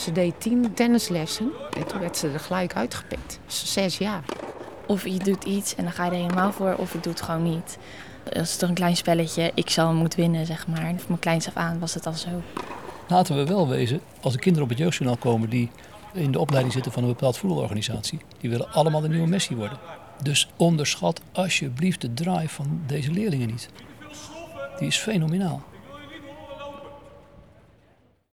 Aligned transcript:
Ze 0.00 0.12
deed 0.12 0.40
tien 0.40 0.74
tennislessen 0.74 1.50
en 1.76 1.86
toen 1.86 2.00
werd 2.00 2.16
ze 2.16 2.28
er 2.28 2.40
gelijk 2.40 2.74
uitgepikt. 2.74 3.38
Zes 3.46 3.98
jaar. 3.98 4.24
Of 4.86 5.04
je 5.04 5.18
doet 5.18 5.44
iets 5.44 5.74
en 5.74 5.84
dan 5.84 5.92
ga 5.92 6.04
je 6.04 6.10
er 6.10 6.16
helemaal 6.16 6.52
voor, 6.52 6.74
of 6.74 6.92
je 6.92 7.00
doet 7.00 7.12
het 7.12 7.22
gewoon 7.22 7.42
niet. 7.42 7.78
Als 8.24 8.50
is 8.50 8.56
toch 8.56 8.68
een 8.68 8.74
klein 8.74 8.96
spelletje, 8.96 9.52
ik 9.54 9.70
zal 9.70 9.92
moeten 9.92 10.18
winnen, 10.18 10.46
zeg 10.46 10.66
maar. 10.66 10.80
Van 10.80 11.04
mijn 11.06 11.18
kleins 11.18 11.46
af 11.46 11.56
aan 11.56 11.78
was 11.78 11.94
het 11.94 12.06
al 12.06 12.12
zo. 12.12 12.28
Laten 13.08 13.36
we 13.36 13.46
wel 13.46 13.68
wezen, 13.68 14.00
als 14.20 14.32
de 14.32 14.38
kinderen 14.38 14.64
op 14.64 14.70
het 14.70 14.82
jeugdjournaal 14.82 15.16
komen 15.16 15.50
die 15.50 15.70
in 16.12 16.32
de 16.32 16.38
opleiding 16.38 16.74
zitten 16.74 16.92
van 16.92 17.02
een 17.02 17.08
bepaald 17.08 17.38
voetbalorganisatie, 17.38 18.18
die 18.40 18.50
willen 18.50 18.72
allemaal 18.72 19.00
de 19.00 19.08
nieuwe 19.08 19.28
Messi 19.28 19.56
worden. 19.56 19.78
Dus 20.22 20.48
onderschat 20.56 21.20
alsjeblieft 21.32 22.00
de 22.00 22.14
drive 22.14 22.54
van 22.54 22.80
deze 22.86 23.10
leerlingen 23.10 23.48
niet. 23.48 23.68
Die 24.78 24.88
is 24.88 24.96
fenomenaal. 24.96 25.62